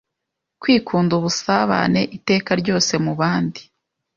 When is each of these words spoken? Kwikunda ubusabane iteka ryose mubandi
Kwikunda 0.61 1.11
ubusabane 1.19 2.01
iteka 2.17 2.51
ryose 2.61 2.93
mubandi 3.05 3.61